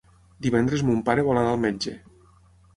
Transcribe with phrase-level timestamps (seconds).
[0.45, 1.97] Divendres mon pare vol anar al metge.